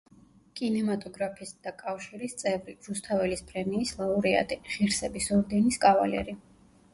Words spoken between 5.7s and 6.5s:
კავალერი.